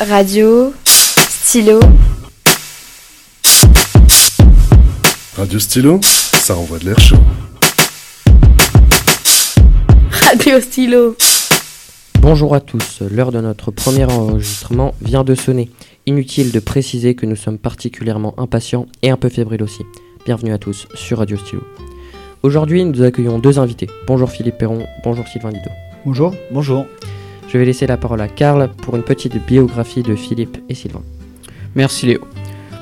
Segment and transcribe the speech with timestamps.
[0.00, 0.72] Radio,
[1.28, 1.78] stylo.
[5.36, 7.18] Radio stylo, ça envoie de l'air chaud.
[10.10, 11.16] Radio stylo.
[12.20, 15.68] Bonjour à tous, l'heure de notre premier enregistrement vient de sonner.
[16.06, 19.82] Inutile de préciser que nous sommes particulièrement impatients et un peu fébriles aussi.
[20.24, 21.62] Bienvenue à tous sur Radio Stylo.
[22.42, 23.90] Aujourd'hui, nous accueillons deux invités.
[24.06, 25.68] Bonjour Philippe Perron, bonjour Sylvain Didot.
[26.06, 26.34] Bonjour.
[26.50, 26.86] Bonjour.
[27.52, 31.02] Je vais laisser la parole à Karl pour une petite biographie de Philippe et Sylvain.
[31.74, 32.20] Merci Léo.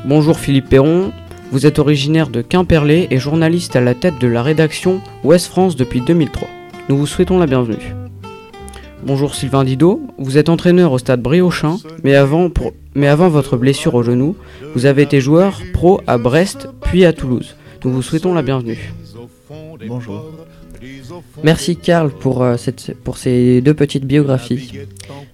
[0.04, 1.10] Bonjour Philippe Perron,
[1.52, 5.74] vous êtes originaire de Quimperlé et journaliste à la tête de la rédaction Ouest France
[5.74, 6.46] depuis 2003.
[6.90, 7.94] Nous vous souhaitons la bienvenue.
[9.04, 13.56] Bonjour Sylvain Didot, vous êt entraîneur au stade Briochin, mais avant, pour, mais avant votre
[13.56, 14.36] blessure au genou,
[14.74, 17.56] vous avez été joueur pro à Brest puis à Toulouse.
[17.86, 18.92] Nous vous souhaitons la bienvenue.
[19.86, 20.26] Bonjour.
[21.42, 24.72] Merci Karl pour, euh, cette, pour ces deux petites biographies.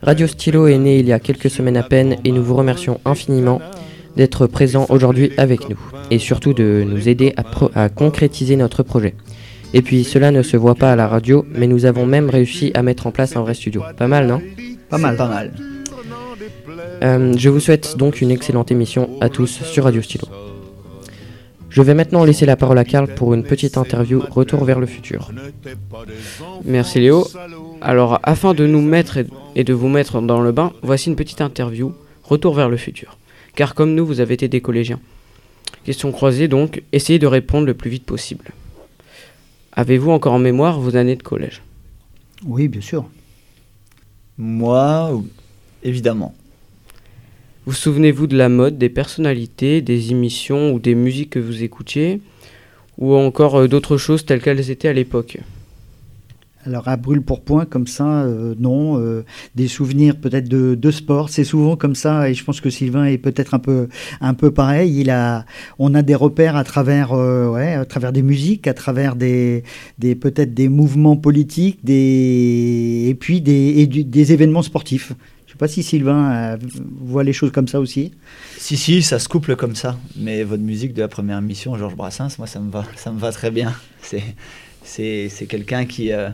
[0.02, 3.00] Radio Stylo est né il y a quelques semaines à peine et nous vous remercions
[3.04, 3.60] infiniment
[4.16, 5.78] d'être présent aujourd'hui avec nous
[6.10, 7.34] et surtout de nous aider
[7.74, 9.14] à concrétiser notre projet.
[9.73, 12.70] Et puis cela ne se voit pas à la radio, mais nous avons même réussi
[12.74, 13.82] à mettre en place un vrai studio.
[13.96, 14.40] Pas mal, non?
[14.88, 15.16] Pas mal.
[15.16, 15.52] Pas mal.
[17.02, 20.29] Euh, je vous souhaite donc une excellente émission à tous sur Radio Stylo.
[21.74, 24.86] Je vais maintenant laisser la parole à Karl pour une petite interview Retour vers le
[24.86, 25.32] futur.
[26.64, 27.26] Merci Léo.
[27.80, 29.18] Alors, afin de nous mettre
[29.56, 33.18] et- de vous mettre dans le bain, voici une petite interview Retour vers le futur.
[33.56, 35.00] Car comme nous, vous avez été des collégiens.
[35.84, 38.52] Question croisée donc, essayez de répondre le plus vite possible.
[39.72, 41.60] Avez-vous encore en mémoire vos années de collège?
[42.46, 43.04] Oui, bien sûr.
[44.38, 45.20] Moi,
[45.82, 46.36] évidemment.
[47.66, 52.20] Vous souvenez-vous de la mode, des personnalités, des émissions ou des musiques que vous écoutiez
[52.98, 55.38] Ou encore euh, d'autres choses telles qu'elles étaient à l'époque?
[56.66, 59.01] Alors à brûle pour point comme ça, euh, non.
[59.01, 62.29] euh, des souvenirs peut-être de, sport, c'est souvent comme ça.
[62.29, 63.88] Et je pense que Sylvain est peut-être un peu
[64.20, 65.00] un peu pareil.
[65.00, 65.47] Il a,
[65.78, 69.62] on a des repères à travers, ouais, à travers des musiques, à travers des,
[69.98, 75.14] des peut-être des mouvements politiques, des et puis des et des événements sportifs.
[75.54, 76.56] Je sais pas si Sylvain euh,
[77.00, 78.10] voit les choses comme ça aussi.
[78.59, 79.97] Si, si, ça se couple comme ça.
[80.16, 83.20] Mais votre musique de la première émission, Georges Brassens, moi, ça me va, ça me
[83.20, 83.72] va très bien.
[84.03, 86.31] C'est, quelqu'un qui, euh,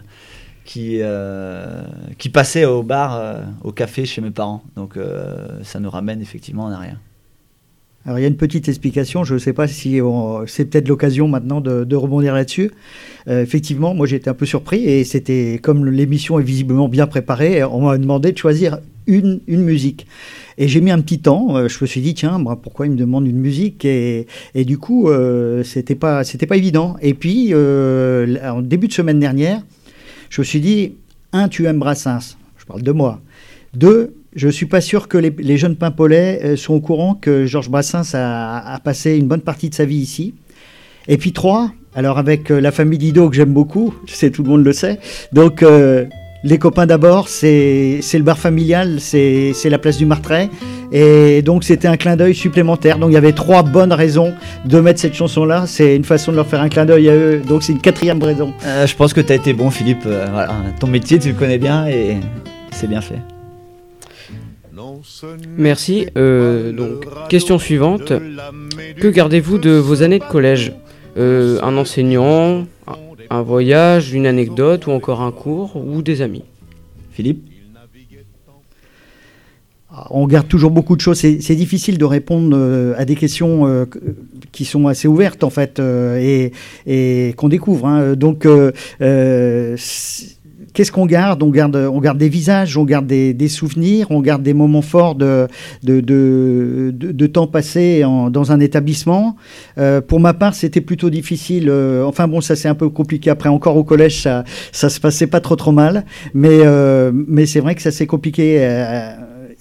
[0.65, 1.83] qui, euh,
[2.17, 4.65] qui passait au bar, au café chez mes parents.
[4.75, 4.99] Donc,
[5.65, 6.97] ça nous ramène effectivement en arrière.
[8.07, 10.01] Alors il y a une petite explication, je ne sais pas si
[10.47, 12.71] c'est peut-être l'occasion maintenant de, rebondir là-dessus.
[13.29, 17.63] Euh, effectivement, moi j'étais un peu surpris et c'était comme l'émission est visiblement bien préparée,
[17.63, 20.07] on m'a demandé de choisir une, une musique.
[20.57, 22.97] Et j'ai mis un petit temps, euh, je me suis dit tiens, pourquoi il me
[22.97, 23.85] demande une musique?
[23.85, 26.97] Et, et du coup euh, c'était pas pas évident.
[27.03, 29.63] Et puis euh, en début de semaine dernière,
[30.29, 30.95] je me suis dit
[31.33, 33.21] un tu aimes Brassens, je parle de moi.
[33.75, 37.69] Deux, je suis pas sûr que les, jeunes Pimpolais euh, sont au courant que Georges
[37.69, 40.35] Brassens a, a passé une bonne partie de sa vie ici.
[41.09, 44.49] Et puis trois, alors avec euh, la famille Dido que j'aime beaucoup, sais tout le
[44.49, 45.01] monde le sait.
[45.33, 46.05] Donc euh,
[46.45, 50.49] les copains d'abord, c'est c'est le bar familial, c'est c'est la place du Martret.
[50.93, 52.99] Et donc c'était un clin d'œil supplémentaire.
[52.99, 54.33] Donc il y avait trois bonnes raisons
[54.65, 55.65] de mettre cette chanson-là.
[55.67, 57.43] C'est une façon de leur faire un clin d'œil à eux.
[57.47, 58.55] Donc c'est une quatrième raison.
[58.65, 60.07] Je pense que tu as été bon, Philippe.
[60.79, 62.17] Ton métier, tu le connais bien et
[62.73, 63.19] c'est bien fait.
[65.57, 66.07] Merci.
[66.17, 68.13] Euh, donc, question suivante.
[69.01, 70.73] Que gardez-vous de vos années de collège
[71.17, 72.67] Euh, Un enseignant,
[73.31, 76.45] un, voyage, une anecdote ou encore un cours ou des amis
[77.13, 77.43] Philippe
[80.11, 81.19] On garde toujours beaucoup de choses.
[81.19, 83.99] C'est difficile de répondre euh, à des questions euh, que-
[84.53, 86.53] qui sont assez ouvertes en fait euh, et,
[86.87, 87.87] et qu'on découvre.
[87.87, 88.15] hein.
[88.15, 89.77] Donc, euh, euh,
[90.73, 91.43] qu'est-ce qu'on garde?
[91.43, 94.83] On garde, on garde des visages, on garde des, des souvenirs, on garde des moments
[94.83, 95.47] forts de
[95.83, 99.37] de, de, de- temps passé en- dans un établissement.
[99.79, 101.69] Euh, pour ma part, c'était plutôt difficile.
[101.69, 103.31] euh, enfin bon, ça c'est un peu compliqué.
[103.31, 106.05] Après, encore au collège, ça ça se passait pas trop trop mal,
[106.35, 108.59] mais euh, mais c'est vrai que ça s'est compliqué.
[108.61, 109.13] euh,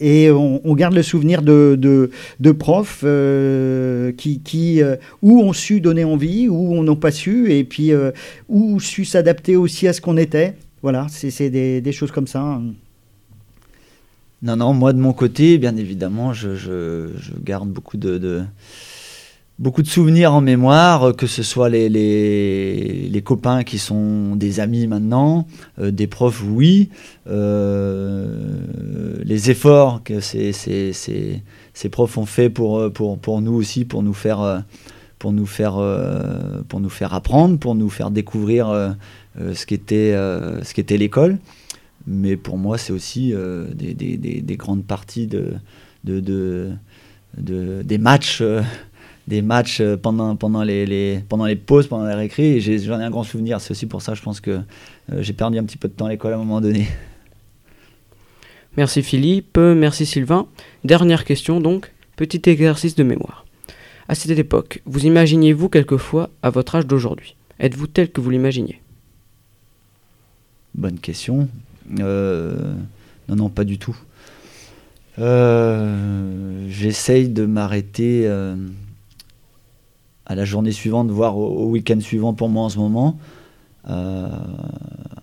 [0.02, 5.42] et on, on garde le souvenir de, de, de profs euh, qui, qui euh, où
[5.42, 8.12] ont su donner envie, où on n'a pas su, et puis euh,
[8.48, 10.54] où su s'adapter aussi à ce qu'on était.
[10.82, 12.42] Voilà, c'est des, choses comme ça.
[12.42, 12.74] hein.
[14.42, 17.10] Non, non, moi de mon côté, bien évidemment, je,
[17.44, 18.44] garde beaucoup de,
[19.84, 25.46] souvenirs en mémoire, que ce soit les, copains qui sont des amis maintenant,
[25.80, 26.90] euh, des profs, oui,
[27.28, 28.62] euh,
[29.26, 31.44] les efforts que ces,
[31.92, 32.90] profs ont fait pour,
[33.42, 34.60] nous aussi, pour nous faire, euh,
[35.18, 35.76] pour nous faire,
[37.14, 38.96] apprendre, pour nous faire découvrir
[39.54, 41.38] ce qu'était euh, qu'était l'école.
[42.08, 43.34] Mais pour moi, c'est aussi
[43.74, 45.54] des, des, des, grandes parties de,
[46.06, 46.72] de, de,
[47.38, 48.42] de des matchs
[49.30, 53.10] des matchs euh, pendant, pendant, les, pendant les pauses, pendant les récré, j'en ai, un
[53.12, 53.62] grand souvenir.
[53.62, 56.08] C'est aussi pour ça, je pense que euh, j'ai perdu un petit peu de temps
[56.08, 56.88] à l'école à un moment donné.
[58.78, 60.48] Merci Philippe, merci Sylvain.
[60.84, 63.46] Dernière question donc, petit exercice de mémoire.
[64.08, 68.80] À cette époque, vous imaginiez-vous quelquefois à votre âge d'aujourd'hui Êtes-vous tel que vous l'imaginiez?
[70.80, 71.48] Bonne question.
[72.00, 72.74] Euh,
[73.28, 73.96] non, non, pas du tout.
[76.70, 78.28] J'essaye de m'arrêter
[80.30, 83.20] à la journée suivante, voire au, week-end suivant pour moi en ce moment.
[83.90, 84.30] Euh,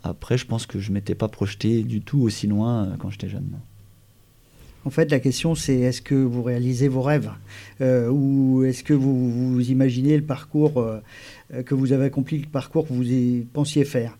[0.02, 3.10] après, je pense que je ne m'étais pas projeté du tout aussi loin euh, quand
[3.10, 3.48] j'étais jeune.
[4.84, 7.30] En fait, la question, c'est est-ce que vous réalisez vos rêves?
[7.80, 10.84] Euh, Ou est-ce que vous, vous, imaginez le parcours
[11.64, 14.18] que vous avez accompli, le parcours que vous pensiez faire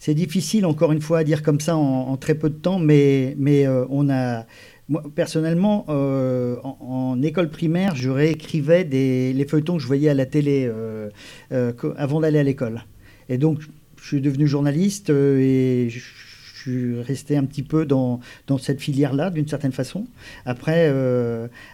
[0.00, 3.34] C'est difficile, encore une fois, à dire comme ça en, très peu de temps, mais,
[3.38, 4.46] mais on a
[4.88, 10.26] moi, personnellement, euh, en, école primaire, je réécrivais les feuilletons que je voyais à la
[10.26, 11.08] télé euh,
[11.52, 12.84] euh, avant d'aller à l'école.
[13.28, 13.60] Et donc,
[14.00, 16.00] je suis devenu journaliste et je,
[16.70, 20.06] suis resté un petit peu dans, dans cette filière-là, d'une certaine façon.
[20.44, 20.92] Après,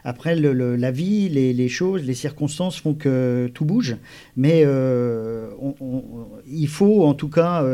[0.04, 3.96] après le, la vie, les, choses, les circonstances font que tout bouge.
[4.37, 4.64] Mais
[6.46, 7.64] il faut, en tout cas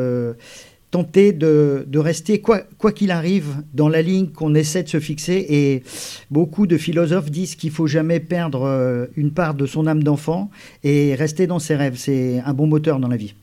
[0.91, 5.45] tenter de, rester, quoi qu'il arrive, dans la ligne qu'on essaie de se fixer.
[5.49, 5.83] Et
[6.31, 10.51] beaucoup de philosophes disent qu'il faut jamais perdre euh, une part de son âme d'enfant
[10.85, 11.97] et rester dans ses rêves.
[11.97, 13.35] C'est un bon moteur dans la vie.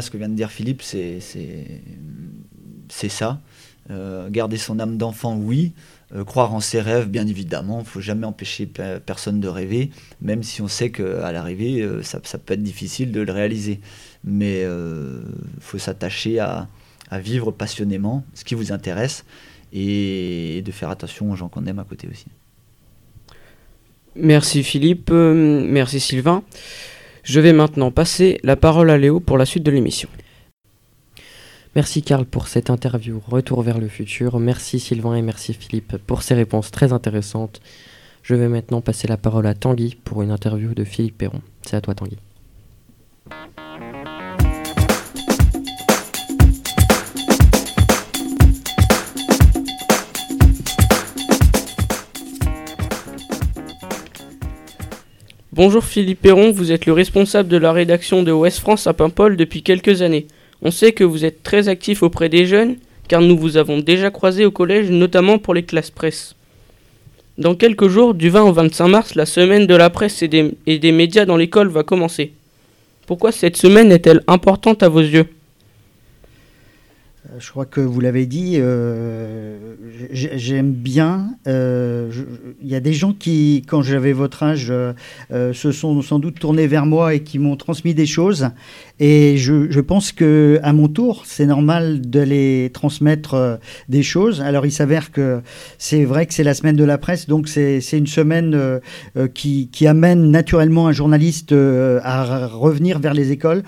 [0.00, 1.20] Ce que vient de dire Philippe, c'est
[2.88, 3.40] ça.
[3.90, 5.72] Euh, garder son âme d'enfant, oui.
[6.14, 7.78] Euh, croire en ses rêves, bien évidemment.
[7.78, 9.90] Il ne faut jamais empêcher personne de rêver,
[10.20, 13.80] même si on sait qu'à l'arrivée, ça, ça, peut être difficile de le réaliser
[14.24, 15.20] mais il euh,
[15.60, 16.68] faut s'attacher à,
[17.12, 19.24] vivre passionnément ce qui vous intéresse
[19.72, 22.26] et, de faire attention aux gens qu'on aime à côté aussi.
[24.14, 26.42] Merci Philippe, euh, merci Sylvain.
[27.28, 30.08] Je vais maintenant passer la parole à Léo pour la suite de l'émission.
[31.76, 34.40] Merci Karl pour cette interview Retour vers le futur.
[34.40, 37.60] Merci Sylvain et merci Philippe pour ces réponses très intéressantes.
[38.22, 41.42] Je vais maintenant passer la parole à Tanguy pour une interview de Philippe Perron.
[41.60, 42.16] C'est à toi Tanguy.
[55.58, 59.36] Bonjour Philippe Perron, vous êtes le responsable de la rédaction de Ouest France à Paimpol
[59.36, 60.28] depuis quelques années.
[60.62, 62.76] On sait que vous êtes très actif auprès des jeunes,
[63.08, 66.36] car nous vous avons déjà croisé au collège, notamment pour les classes presse.
[67.38, 70.92] Dans quelques jours, du 20 au 25 mars, la semaine de la presse et des,
[70.92, 72.30] médias dans l'école va commencer.
[73.08, 75.26] Pourquoi cette semaine est-elle importante à vos yeux?
[77.38, 79.74] Je crois que vous l'avez dit, euh,
[80.12, 81.36] j'aime bien.
[81.46, 82.10] Euh,
[82.62, 84.72] il y a des gens qui, quand j'avais votre âge,
[85.30, 88.48] se sont sans doute tournés vers moi et qui m'ont transmis des choses.
[88.98, 93.58] Et je, pense que à mon tour, c'est normal de les transmettre
[93.88, 94.40] des choses.
[94.40, 95.40] Alors il s'avère que
[95.76, 98.80] c'est vrai que c'est la semaine de la presse, donc c'est une semaine
[99.34, 103.62] qui, amène naturellement un journaliste à revenir vers les écoles.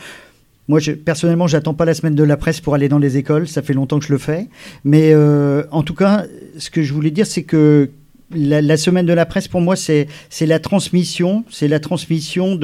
[0.68, 3.48] Moi, je, personnellement, j'attends pas la semaine de la presse pour aller dans les écoles.
[3.48, 4.48] Ça fait longtemps que je le fais.
[4.84, 6.24] Mais euh, en tout cas,
[6.58, 7.90] ce que je voulais dire, c'est que
[8.32, 10.06] la, semaine de la presse, pour moi, c'est
[10.40, 12.58] la transmission, c'est la transmission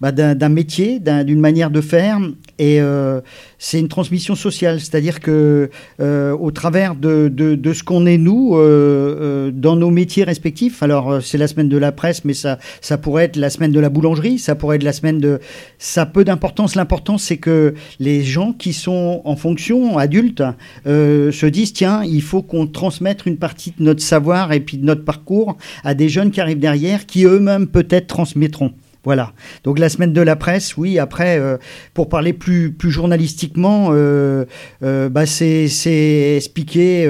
[0.00, 2.20] bah, d'un métier, d'une manière de faire,
[2.58, 3.20] et euh,
[3.58, 5.70] c'est une transmission sociale, c'est-à-dire que
[6.00, 7.30] euh, au travers de,
[7.72, 10.82] ce qu'on est nous euh, dans nos métiers respectifs.
[10.82, 13.80] Alors c'est la semaine de la presse, mais ça ça pourrait être la semaine de
[13.80, 15.40] la boulangerie, ça pourrait être la semaine de.
[15.78, 16.76] Ça a peu d'importance.
[16.76, 20.42] L'important c'est que les gens qui sont en fonction adultes
[20.84, 24.84] se disent tiens il faut qu'on transmette une partie de notre savoir et puis de
[24.84, 28.72] notre parcours à des jeunes qui arrivent derrière, qui eux-mêmes peut-être transmettront.
[29.04, 29.32] Voilà.
[29.64, 30.98] Donc la semaine de la presse, oui.
[30.98, 31.58] Après, euh,
[31.92, 34.46] pour parler plus plus journalistiquement, euh,
[34.82, 37.08] euh, bah, c'est expliquer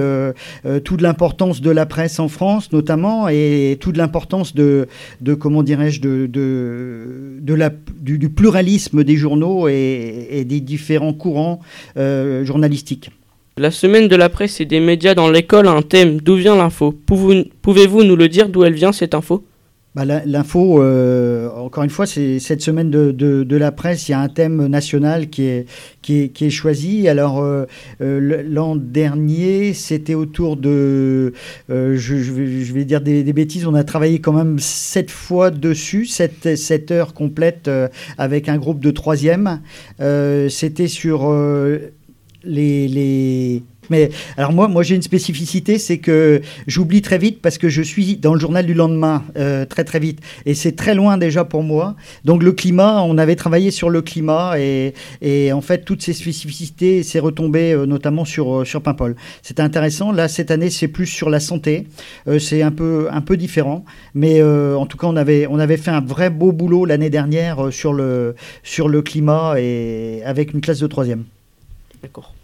[0.84, 4.86] toute l'importance de la presse en France, notamment, et toute l'importance de
[5.38, 7.70] comment dirais-je de la
[8.00, 11.60] du, pluralisme des journaux et, et des différents courants
[11.96, 13.10] journalistiques.
[13.56, 16.20] La semaine de la presse et des médias dans l'école a un thème.
[16.20, 16.92] D'où vient l'info?
[17.06, 18.48] Pouvez-vous nous le dire?
[18.48, 19.44] D'où elle vient cette info?
[19.94, 24.14] Bah, L'info, euh, encore une fois, c'est cette semaine de, de, la presse, il y
[24.14, 25.66] a un thème national qui est,
[26.02, 27.08] qui est, qui est choisi.
[27.08, 27.66] Alors, euh,
[28.00, 31.32] euh, l'an dernier, c'était autour de,
[31.68, 32.32] je, je,
[32.72, 36.90] vais, dire des, des, bêtises, on a travaillé quand même sept fois dessus, sept, sept
[36.90, 37.70] heures complètes
[38.18, 39.60] avec un groupe de troisième.
[40.48, 41.32] c'était sur
[42.44, 47.58] les, les, mais alors moi, moi j'ai une spécificité, c'est que j'oublie très vite parce
[47.58, 50.94] que je suis dans le journal du lendemain euh, très très vite et c'est très
[50.94, 51.96] loin déjà pour moi.
[52.24, 57.02] Donc le climat, on avait travaillé sur le climat et, en fait toutes ces spécificités,
[57.02, 59.16] c'est retombé euh, notamment sur euh, sur Paimpol.
[59.42, 60.12] C'était intéressant.
[60.12, 61.86] Là cette année, c'est plus sur la santé.
[62.28, 65.76] Euh, c'est un peu un peu différent, mais en tout cas on avait on avait
[65.76, 70.60] fait un vrai beau boulot l'année dernière sur le sur le climat et avec une
[70.60, 71.24] classe de troisième.
[72.02, 72.34] D'accord.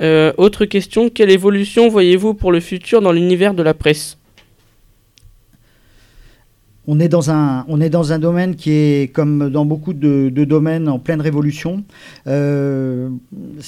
[0.00, 4.16] Euh, autre question, quelle évolution voyez-vous pour le futur dans l'univers de la presse?
[6.86, 10.30] On est, dans un, on est dans un domaine qui est, comme dans beaucoup de,
[10.44, 11.84] domaines, en pleine révolution.
[12.26, 13.10] Euh,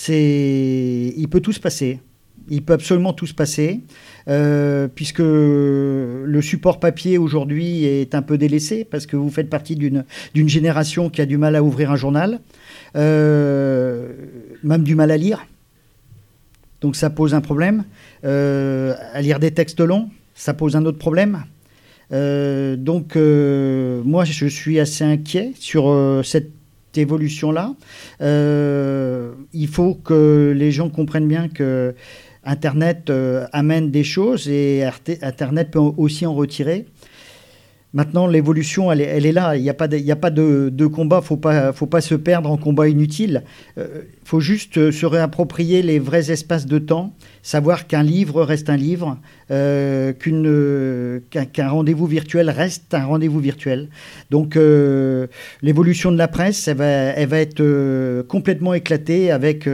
[0.09, 2.01] il peut tout se passer.
[2.49, 3.83] Il peut absolument tout se passer,
[4.27, 9.77] euh, puisque le support papier aujourd'hui est un peu délaissé, parce que vous faites partie
[9.77, 12.41] d'une, d'une génération qui a du mal à ouvrir un journal,
[12.95, 15.47] même du mal à lire.
[16.83, 17.85] Donc ça pose un problème.
[18.25, 21.45] Euh, à lire des textes longs, ça pose un autre problème.
[22.13, 26.51] Euh, donc, euh, moi, je suis assez inquiet sur cette
[26.97, 27.75] évolution-là.
[28.21, 31.95] Il faut que les gens comprennent bien que
[32.45, 33.11] Internet
[33.53, 34.85] amène des choses et
[35.23, 36.87] Internet peut aussi en retirer.
[37.95, 39.55] Maintenant, l'évolution, elle, est- là.
[39.55, 41.23] Il n'y a pas de, combat.
[41.31, 43.45] Il ne faut pas, se perdre en combat inutile.
[43.77, 43.85] Il
[44.25, 48.77] faut juste euh, se réapproprier les vrais espaces de temps, savoir qu'un livre reste un
[48.77, 49.19] livre,
[49.51, 53.89] euh, euh, qu'un, rendez-vous virtuel reste un rendez-vous virtuel.
[54.31, 55.27] Donc, euh,
[55.61, 59.69] l'évolution de la presse, elle va, elle va être euh, complètement éclatée avec,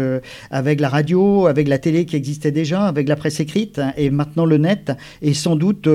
[0.51, 4.11] avec la radio, avec la télé qui existait déjà, avec la presse écrite hein, et
[4.11, 4.93] maintenant le net.
[5.23, 5.89] Et sans doute,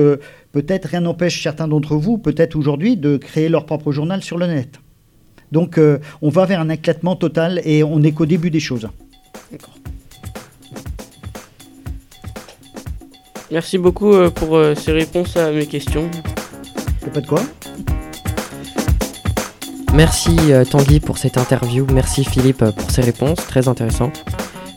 [0.52, 4.46] peut-être rien n'empêche certains d'entre vous, peut-être aujourd'hui, de créer leur propre journal sur le
[4.46, 4.83] net.
[5.54, 8.88] Donc, euh, on va vers un éclatement total et on n'est qu'au début des choses.
[13.52, 16.10] Merci beaucoup euh, pour euh, ces réponses à mes questions.
[17.00, 17.40] C'est pas de quoi?
[19.94, 20.36] Merci
[20.72, 24.24] Tanguy pour cette interview, merci Philippe pour ces réponses très intéressantes.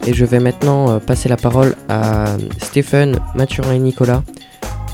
[0.05, 4.22] Et je vais maintenant passer la parole à Stéphane, Mathurin et Nicolas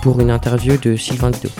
[0.02, 1.52] pour une interview de Sylvain Didot.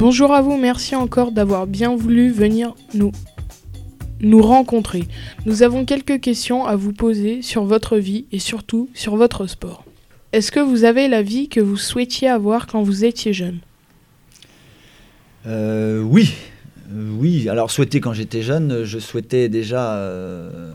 [0.00, 3.12] Bonjour à vous, merci encore d'avoir bien voulu venir nous,
[4.20, 5.06] nous rencontrer.
[5.44, 9.84] Nous avons quelques questions à vous poser sur votre vie et surtout sur votre sport.
[10.32, 13.58] Est-ce que vous avez la vie que vous souhaitiez avoir quand vous étiez jeune?
[15.46, 16.32] Euh, oui,
[16.90, 17.50] Euh, oui.
[17.50, 20.72] Alors souhaiter quand j'étais jeune, je souhaitais déjà euh,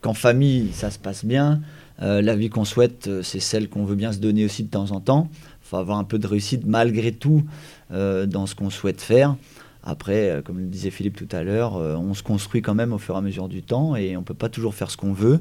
[0.00, 1.60] qu'en famille ça se passe bien.
[2.02, 5.00] La vie qu'on souhaite, c'est celle qu'on veut bien se donner aussi de temps en
[5.00, 5.28] temps.
[5.70, 7.44] Faut avoir un peu de réussite malgré tout
[7.92, 9.36] euh, dans ce qu'on souhaite faire.
[9.84, 12.92] Après, euh, comme le disait Philippe tout à l'heure, euh, on se construit quand même
[12.92, 15.12] au fur et à mesure du temps et on peut pas toujours faire ce qu'on
[15.12, 15.40] veut,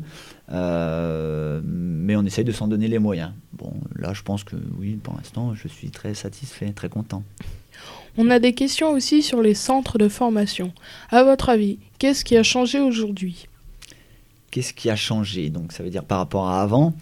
[0.51, 3.31] Euh, mais on essaye de s'en donner les moyens.
[3.53, 7.23] Bon, là, je pense que oui, pour l'instant, je suis très satisfait, très content.
[8.17, 10.73] On a des questions aussi sur les centres de formation.
[11.09, 13.47] À votre avis, qu'est-ce qui a changé aujourd'hui?
[14.51, 15.49] Qu'est-ce qui a changé?
[15.49, 16.93] Donc, ça veut dire par rapport à avant.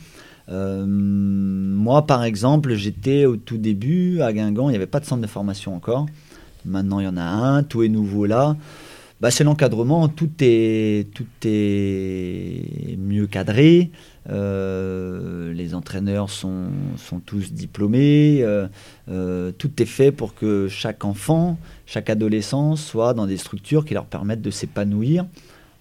[0.49, 5.05] Euh, moi, par exemple, j'étais au tout début à Guingamp, il n'y avait pas de
[5.05, 6.05] centre de formation encore.
[6.65, 8.55] Maintenant, il y en a un, tout est nouveau là.
[9.19, 13.89] Bah, c'est l'encadrement, tout est, tout est mieux cadré.
[14.29, 18.41] Euh, les entraîneurs sont, sont tous diplômés.
[19.09, 23.95] euh, tout est fait pour que chaque enfant, chaque adolescent soit dans des structures qui
[23.95, 25.25] leur permettent de s'épanouir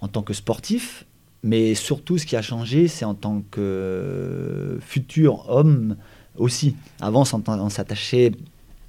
[0.00, 1.04] en tant que sportif.
[1.46, 5.94] Mais surtout, ce qui a changé, c'est en tant que futur homme
[6.36, 6.74] aussi.
[7.00, 8.32] Avant, on s'attachait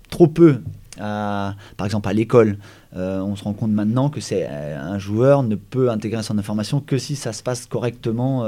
[0.10, 0.62] trop peu,
[1.00, 2.58] à, par exemple, à l'école.
[2.96, 6.40] Euh, on se rend compte maintenant que c'est euh, un joueur ne peut intégrer son
[6.40, 8.44] information que si ça se passe correctement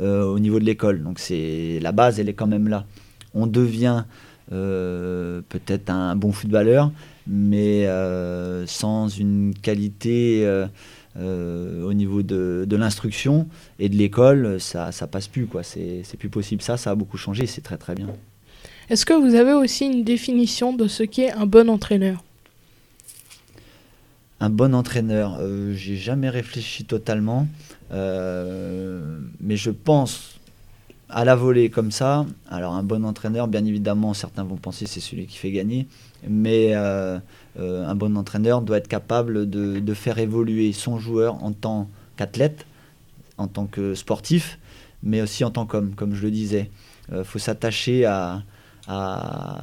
[0.00, 1.04] euh, au niveau de l'école.
[1.04, 2.86] Donc c'est la base, elle est quand même là.
[3.34, 4.02] On devient
[4.50, 6.90] peut-être un bon footballeur,
[7.28, 7.88] mais
[8.66, 10.44] sans une qualité
[11.16, 15.62] euh, au niveau de, de l'instruction et de l'école, ça ça passe plus quoi.
[15.62, 16.62] C'est c'est plus possible.
[16.62, 17.46] Ça, ça a beaucoup changé.
[17.46, 18.08] C'est très très bien.
[18.90, 22.22] Est-ce que vous avez aussi une définition de ce qu'est un bon entraîneur?
[24.40, 27.46] Un bon entraîneur, euh, j'ai jamais réfléchi totalement,
[27.92, 30.33] euh, mais je pense
[31.08, 35.00] à la volée comme ça, alors un bon entraîneur, bien évidemment, certains vont penser c'est
[35.00, 35.86] celui qui fait gagner,
[36.26, 37.18] mais euh,
[37.58, 42.66] euh, un bon entraîneur doit être capable de, faire évoluer son joueur en tant qu'athlète,
[43.36, 44.58] en tant que sportif,
[45.02, 46.70] mais aussi en tant qu'homme, comme je le disais.
[47.12, 48.42] Il faut s'attacher à,
[48.88, 49.60] à,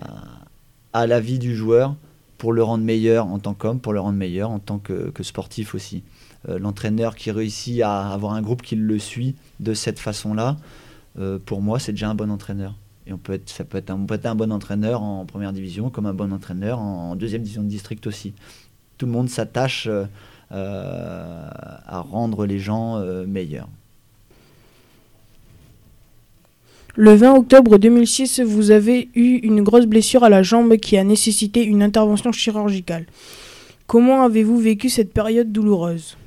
[0.94, 1.96] la vie du joueur
[2.38, 5.74] pour le rendre meilleur en tant qu'homme, pour le rendre meilleur en tant que, sportif
[5.74, 6.04] aussi.
[6.48, 10.58] L'entraîneur qui réussit à avoir un groupe qui le suit de cette façon-là,
[11.20, 12.76] euh, pour moi, c'est déjà un bon entraîneur.
[13.08, 16.14] Et on peut être, ça peut être, un, bon entraîneur en première division, comme un
[16.14, 18.34] bon entraîneur en, deuxième division de district aussi.
[18.98, 20.06] Tout le monde s'attache euh,
[20.52, 23.70] à rendre les gens euh, meilleurs.
[26.96, 31.06] Le 20 octobre 2006, vous avez eu une grosse blessure à la jambe qui a
[31.06, 33.06] nécessité une intervention chirurgicale.
[33.88, 36.18] Comment avez-vous vécu cette période douloureuse?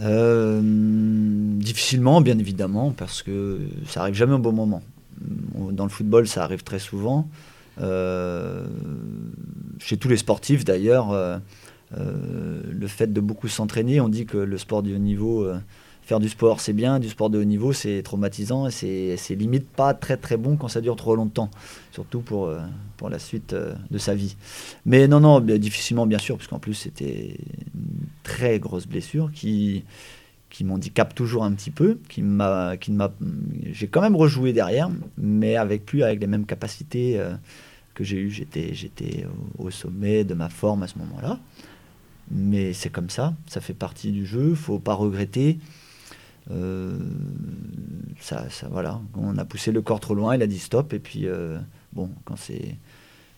[0.00, 4.82] Euh, difficilement, bien évidemment, parce que ça arrive jamais au bon moment.
[5.72, 7.28] Dans le football, ça arrive très souvent.
[7.80, 8.66] Euh,
[9.78, 11.38] chez tous les sportifs, d'ailleurs, euh,
[11.92, 15.48] le fait de beaucoup s'entraîner, on dit que le sport du haut niveau
[16.06, 18.70] faire du sport, c'est bien, du sport de haut niveau, c'est traumatisant et
[19.16, 21.50] c'est limite pas très très bon quand ça dure trop longtemps,
[21.90, 22.60] surtout pour, euh,
[22.96, 24.36] pour la suite euh, de sa vie.
[24.84, 27.36] Mais non, non, difficilement bien sûr, puisqu'en plus c'était
[27.74, 29.82] une très grosse blessure qui,
[30.48, 32.22] qui m'handicape toujours un petit peu, qui
[32.80, 32.98] qui
[33.72, 37.34] j'ai quand même rejoué derrière, mais avec plus avec les mêmes capacités euh,
[37.94, 38.30] que j'ai eues.
[38.30, 39.26] J'étais, j'étais
[39.58, 41.40] au, sommet de ma forme à ce moment-là.
[42.30, 45.58] Mais c'est comme ça, ça fait partie du jeu, faut pas regretter.
[46.50, 46.96] Euh,
[48.20, 50.98] ça, ça, voilà, on a poussé le corps trop loin, il a dit stop, et
[50.98, 51.58] puis euh,
[51.92, 52.76] bon, quand c'est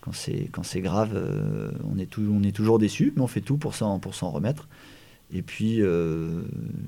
[0.00, 3.26] quand c'est quand c'est grave, euh, on est tout, on est toujours déçu, mais on
[3.26, 4.68] fait tout pour s'en pour s'en remettre.
[5.30, 5.82] Et puis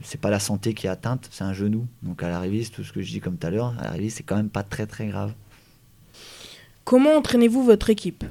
[0.03, 1.87] c'est pas la santé qui est atteinte, c'est un genou.
[2.03, 4.09] Donc à l'arrivée, c'est tout ce que je dis comme tout à l'heure, à l'arrivée,
[4.09, 5.35] c'est quand même pas très très grave.
[6.85, 8.25] Comment entraînez-vous votre équipe?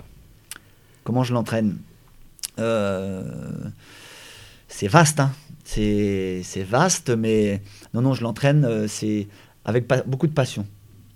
[1.04, 1.78] Comment je l'entraîne?
[4.70, 5.32] C'est vaste, hein
[5.66, 7.62] c'est vaste, mais
[7.94, 9.28] non, non, je l'entraîne, euh, c'est
[9.66, 10.66] avec beaucoup de passion,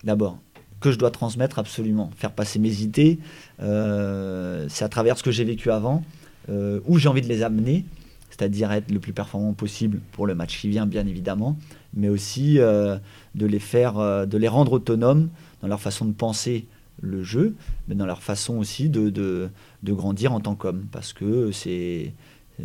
[0.03, 0.38] d'abord,
[0.79, 2.11] que je dois transmettre absolument.
[2.18, 3.20] Faire passer mes idées,
[3.61, 6.03] euh, c'est à travers ce que j'ai vécu avant,
[6.50, 7.85] euh, où j'ai envie de les amener,
[8.29, 11.57] c'est-à-dire être le plus performant possible pour le match qui vient, bien évidemment,
[11.94, 13.00] mais aussi de
[13.35, 15.29] les faire, de les rendre autonomes
[15.61, 16.66] dans leur façon de penser
[17.01, 17.55] le jeu,
[17.87, 19.50] mais dans leur façon aussi de, de,
[19.83, 22.13] de grandir en tant qu'homme, parce que c'est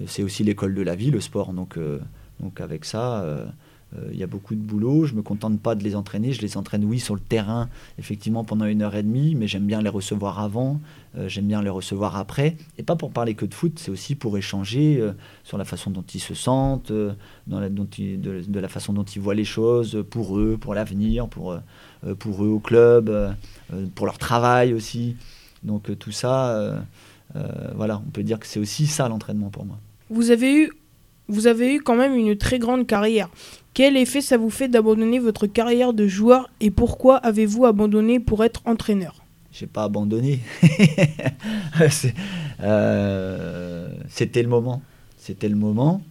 [0.06, 1.52] c'est aussi l'école de la vie, le sport.
[1.52, 1.98] Donc, euh,
[2.40, 3.46] donc avec ça, euh,
[3.96, 5.06] euh, il y a beaucoup de boulot.
[5.06, 6.32] Je me contente pas de les entraîner.
[6.32, 9.66] Je les entraîne, oui, sur le terrain, effectivement, pendant une heure et demie, mais j'aime
[9.66, 10.80] bien les recevoir avant,
[11.26, 12.56] j'aime bien les recevoir après.
[12.76, 15.02] Et pas pour parler que de foot, c'est aussi pour échanger
[15.42, 16.92] sur la façon dont ils se sentent,
[17.46, 21.56] dans la, de, la façon dont ils voient les choses, pour eux, pour l'avenir, pour,
[22.18, 23.34] pour eux au club,
[23.94, 25.16] pour leur travail aussi.
[25.62, 26.78] Donc tout ça euh,
[27.74, 29.78] voilà, on peut dire que c'est aussi ça l'entraînement pour moi.
[30.10, 30.70] Vous avez eu
[31.28, 33.28] vous avez eu quand même une très grande carrière.
[33.74, 38.44] Quel effet ça vous fait d'abandonner votre carrière de joueur et pourquoi avez-vous abandonné pour
[38.44, 39.22] être entraîneur?
[39.52, 40.40] J'ai pas abandonné.
[42.60, 44.82] Euh, c'était le moment.
[45.16, 46.02] C'était le moment.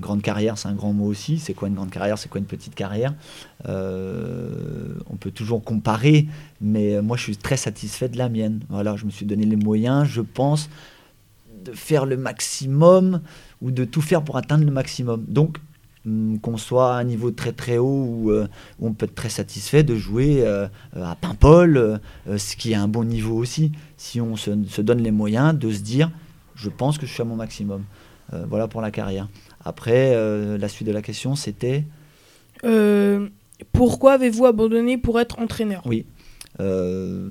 [0.00, 1.38] Grande carrière, c'est un grand mot aussi.
[1.38, 2.16] C'est quoi une grande carrière?
[2.16, 3.14] C'est quoi une petite carrière?
[3.68, 6.28] Euh, On peut toujours comparer,
[6.62, 8.60] mais moi je suis très satisfait de la mienne.
[8.70, 10.70] Voilà, je me suis donné les moyens, je pense,
[11.62, 13.20] de faire le maximum
[13.60, 15.26] ou de tout faire pour atteindre le maximum.
[15.28, 15.58] Donc,
[16.06, 18.48] hum, qu'on soit à un niveau très très haut ou euh,
[18.80, 23.04] on peut être très satisfait de jouer euh, à Paimpol, ce qui est un bon
[23.04, 24.50] niveau aussi, si on se,
[24.80, 26.10] donne les moyens de se dire
[26.54, 27.84] je pense que je suis à mon maximum.
[28.48, 29.28] voilà pour la carrière.
[29.64, 31.84] Après, euh, la suite de la question, c'était
[32.64, 33.28] euh,
[33.72, 35.82] Pourquoi avez-vous abandonné pour être entraîneur?
[35.86, 36.06] Oui.
[36.60, 37.28] Euh,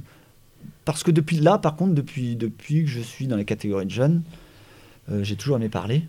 [0.85, 3.91] parce que depuis là, par contre, depuis, depuis que je suis dans les catégories de
[3.91, 4.23] jeunes,
[5.21, 6.03] j'ai toujours aimé parler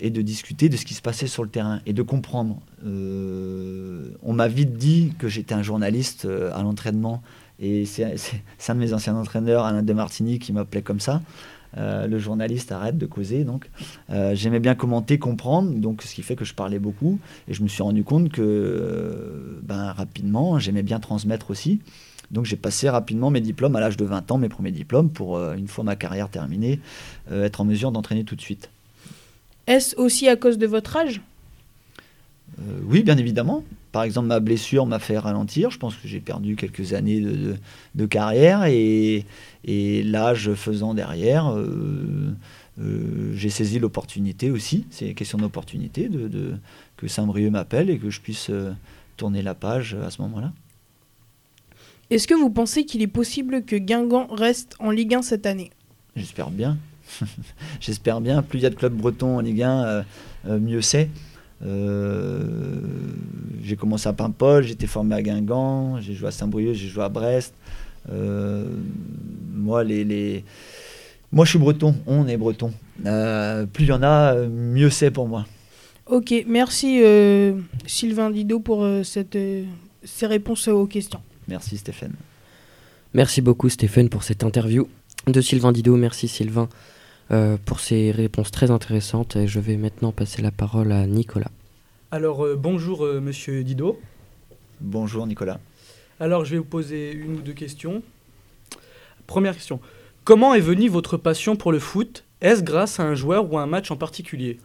[0.00, 2.60] et de discuter de ce qui se passait sur le terrain et de comprendre.
[2.84, 7.22] on m'a vite dit que j'étais un journaliste à l'entraînement
[7.58, 8.04] et c'est
[8.68, 11.20] un de mes anciens entraîneurs, Alain Demartini, qui m'appelait comme ça.
[11.78, 13.44] Euh, le journaliste arrête de causer.
[13.44, 13.70] Donc,
[14.10, 17.18] euh, j'aimais bien commenter, comprendre, donc ce qui fait que je parlais beaucoup.
[17.48, 21.80] Et je me suis rendu compte que, euh, ben, rapidement, j'aimais bien transmettre aussi.
[22.30, 25.38] Donc, j'ai passé rapidement mes diplômes à l'âge de 20 ans, mes premiers diplômes, pour,
[25.52, 26.80] une fois ma carrière terminée,
[27.30, 28.70] être en mesure d'entraîner tout de suite.
[29.66, 31.20] Est-ce aussi à cause de votre âge?
[32.86, 33.64] Oui, bien évidemment.
[33.92, 35.70] Par exemple, ma blessure m'a fait ralentir.
[35.70, 39.24] Je pense que j'ai perdu quelques années de, carrière et,
[39.64, 42.34] l'âge faisant derrière, euh,
[42.80, 44.86] euh, j'ai saisi l'opportunité aussi.
[44.90, 46.54] C'est une question d'opportunité de,
[46.96, 48.72] que Saint-Brieuc m'appelle et que je puisse euh,
[49.16, 50.52] tourner la page à ce moment-là.
[52.10, 55.70] Est-ce que vous pensez qu'il est possible que Guingamp reste en Ligue 1 cette année?
[56.16, 56.78] J'espère bien.
[57.80, 58.42] J'espère bien.
[58.42, 60.02] Plus il y a de clubs bretons en Ligue 1, euh,
[60.46, 61.08] euh, mieux c'est.
[61.64, 62.80] Euh,
[63.62, 67.04] j'ai commencé à Paimpol, j'ai été formé à Guingamp, j'ai joué à Saint-Brieuc, j'ai joué
[67.04, 67.54] à Brest.
[68.10, 68.64] Euh,
[69.54, 70.44] moi, les, les-
[71.30, 72.72] moi, je suis breton, on est breton.
[73.06, 75.46] Euh, plus il y en a, mieux c'est pour moi.
[76.06, 77.54] Ok, merci euh,
[77.86, 79.64] Sylvain Didot pour euh, cette, euh,
[80.02, 81.20] ces réponses aux questions.
[81.48, 82.12] Merci Stéphane.
[83.14, 84.88] Merci beaucoup Stéphane pour cette interview
[85.28, 85.96] de Sylvain Didot.
[85.96, 86.68] Merci Sylvain
[87.64, 89.36] pour ces réponses très intéressantes.
[89.36, 91.50] Et je vais maintenant passer la parole à Nicolas.
[92.10, 93.98] Alors euh, bonjour euh, Monsieur Didot.
[94.80, 95.58] Bonjour Nicolas.
[96.20, 98.02] Alors je vais vous poser une ou deux questions.
[99.26, 99.80] Première question.
[100.24, 102.24] Comment est venue votre passion pour le foot?
[102.42, 104.58] Est-ce grâce à un joueur ou à un match en particulier?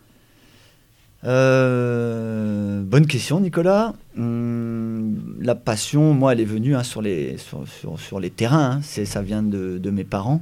[1.23, 3.93] Euh, bonne question, Nicolas.
[4.17, 8.71] Hum, la passion, moi, elle est venue hein, sur, les, sur, sur- sur les terrains.
[8.77, 8.79] hein.
[8.83, 10.41] C'est, ça vient de, de mes parents.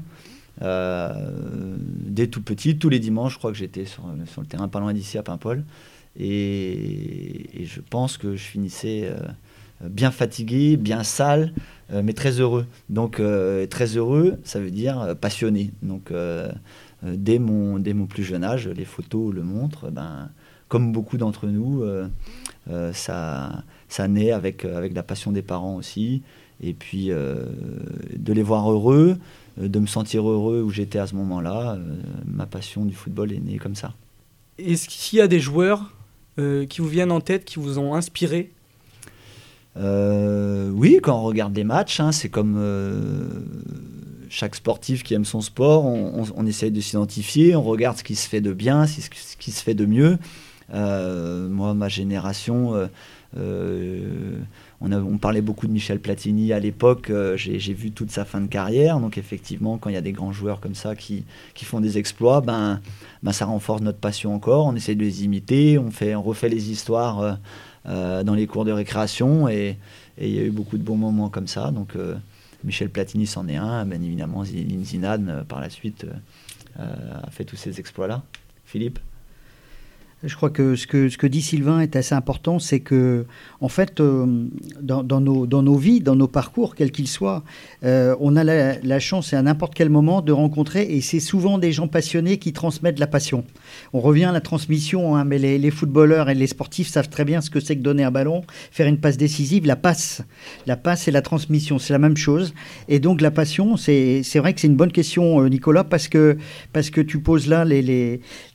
[0.61, 4.79] Euh, dès tout petit, tous les dimanches, je crois que j'étais sur, le terrain pas
[4.79, 5.63] loin d'ici à Paimpol.
[6.17, 11.53] Et, et je pense que je finissais euh, bien fatigué, bien sale,
[11.91, 12.65] euh, mais très heureux.
[12.89, 13.21] Donc,
[13.69, 15.71] très heureux, ça veut dire passionné.
[15.81, 16.11] Donc,
[17.03, 20.29] dès, mon, dès mon plus jeune âge, les photos le montrent, ben,
[20.67, 21.83] comme beaucoup d'entre nous,
[22.93, 26.23] ça, ça naît avec, avec la passion des parents aussi.
[26.61, 27.45] Et puis euh,
[28.15, 29.17] de les voir heureux,
[29.61, 33.31] euh, de me sentir heureux où j'étais à ce moment-là, euh, ma passion du football
[33.33, 33.93] est née comme ça.
[34.57, 35.91] Est-ce qu'il y a des joueurs
[36.69, 38.51] qui vous viennent en tête, qui vous ont inspiré?
[39.77, 43.27] Euh, oui, quand on regarde des matchs, hein, c'est comme euh,
[44.29, 48.03] chaque sportif qui aime son sport, on, on- on essaye de s'identifier, on regarde ce
[48.03, 50.17] qui se fait de bien, ce qui- se fait de mieux.
[50.73, 52.73] Euh, moi, ma génération,
[54.81, 58.47] on, parlait beaucoup de Michel Platini à l'époque, euh, j'ai vu toute sa fin de
[58.47, 61.97] carrière, donc effectivement, quand il y a des grands joueurs comme ça qui, font des
[61.97, 62.81] exploits, ben,
[63.23, 66.49] ben, ça renforce notre passion encore, on essaie de les imiter, on, fait, on refait
[66.49, 67.19] les histoires.
[67.19, 67.33] euh,
[67.87, 69.77] euh, dans les cours de récréation et
[70.19, 71.69] il y a eu beaucoup de bons moments comme ça.
[71.69, 71.93] Donc
[72.63, 76.03] Michel Platini c'en est un, bien évidemment Zinedine par la suite
[76.79, 78.23] a fait tous ces exploits-là.
[78.65, 78.97] Philippe?
[80.23, 83.25] Je crois que ce, que dit Sylvain est assez important, c'est que,
[83.59, 84.45] en fait, euh,
[84.81, 87.43] dans, nos, dans nos vies, dans nos parcours, quels qu'ils soient,
[87.83, 91.73] euh, on a la, chance à n'importe quel moment de rencontrer, et c'est souvent des
[91.73, 93.43] gens passionnés qui transmettent la passion.
[93.91, 97.41] On revient à la transmission, hein, mais les, footballeurs et les sportifs savent très bien
[97.41, 100.21] ce que c'est que donner un ballon, faire une passe décisive, la passe.
[100.65, 102.53] La passe et la transmission, c'est la même chose.
[102.87, 106.37] Et donc la passion, c'est vrai que c'est une bonne question, euh, Nicolas, parce que,
[106.71, 107.81] parce que tu poses là les-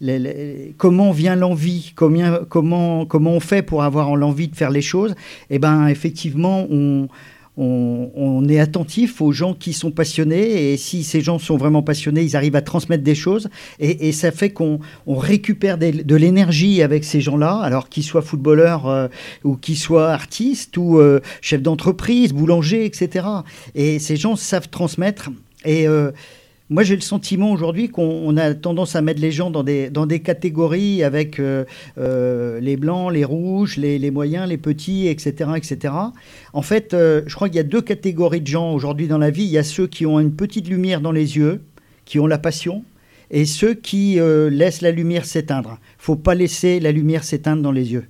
[0.00, 1.49] les- comment vient l'envie,
[1.94, 5.14] comment, comment on fait pour avoir l'envie de faire les choses.
[5.50, 7.08] Eh ben effectivement, on,
[7.56, 12.22] on, est attentif aux gens qui sont passionnés et si ces gens sont vraiment passionnés,
[12.22, 17.04] ils arrivent à transmettre des choses et, ça fait qu'on on récupère de l'énergie avec
[17.04, 19.08] ces gens-là, alors qu'ils soient footballeurs euh,
[19.44, 23.26] ou qu'ils soient artistes ou euh, chefs d'entreprise, boulangers, etc.
[23.74, 25.30] Et ces gens savent transmettre
[25.64, 26.10] et euh,
[26.70, 29.90] moi, j'ai le sentiment aujourd'hui qu'on on a tendance à mettre les gens dans des,
[29.90, 31.64] dans des catégories avec euh,
[31.98, 35.50] euh, les blancs, les rouges, les, moyens, les petits, etc.
[35.56, 35.92] etc.
[36.52, 39.30] En fait, euh, je crois qu'il y a deux catégories de gens aujourd'hui dans la
[39.30, 39.42] vie.
[39.42, 41.60] Il y a ceux qui ont une petite lumière dans les yeux,
[42.04, 42.84] qui ont la passion,
[43.32, 44.18] et ceux qui
[44.50, 45.78] laissent la lumière s'éteindre.
[45.98, 48.06] faut pas laisser la lumière s'éteindre dans les yeux.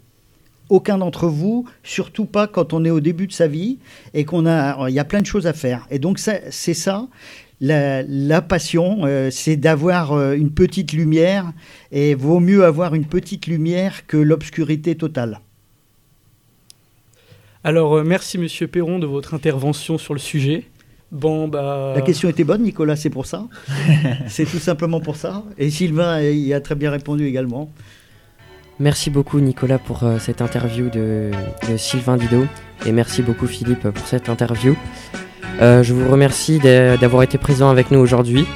[0.71, 3.79] Aucun d'entre vous, surtout pas quand on est au début de sa vie
[4.15, 5.87] et qu'on a, il y a plein de choses à faire.
[5.91, 7.09] Et donc c'est ça,
[7.61, 11.53] la, la passion, euh, c'est d'avoir euh, une petite lumière
[11.93, 15.41] et vaut mieux avoir une petite lumière que l'obscurité totale.
[17.63, 20.65] Alors euh, merci Monsieur Perron de votre intervention sur le sujet.
[21.13, 21.93] Bon bah.
[21.95, 23.47] La question était bonne, Nicolas, c'est pour ça.
[24.29, 25.45] c'est tout simplement pour ça.
[25.59, 27.71] Et Sylvain y a très bien répondu également.
[28.79, 31.31] Merci beaucoup Nicolas pour euh, cette interview de,
[31.69, 32.47] de Sylvain Didot
[32.87, 34.75] et merci beaucoup Philippe pour cette interview.
[35.61, 38.47] Euh, je vous remercie d'a- d'avoir été présent avec nous aujourd'hui.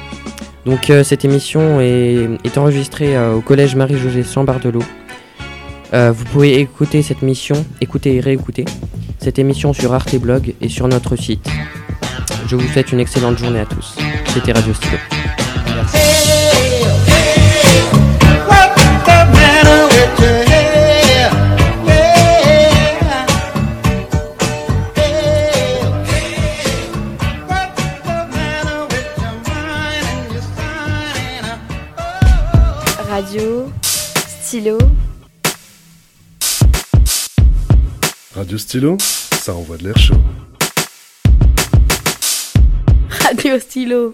[0.65, 4.83] Donc euh, cette émission est, enregistrée euh, au collège Marie-Josée Sambardelot.
[5.93, 8.65] Euh, vous pouvez écouter cette émission, écouter et réécouter
[9.19, 11.47] cette émission sur Arte Blog et sur notre site.
[12.47, 13.95] Je vous souhaite une excellente journée à tous.
[14.33, 14.97] C'était Radio Stylo.
[38.45, 40.13] Radio Stylo, ça envoie de l'air chaud.
[43.09, 44.13] Radio Stylo.